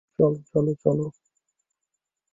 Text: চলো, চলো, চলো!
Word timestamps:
চলো, 0.19 0.39
চলো, 0.53 0.71
চলো! 0.83 1.05